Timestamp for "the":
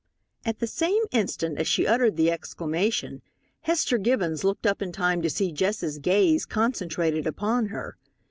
0.57-0.65, 2.17-2.31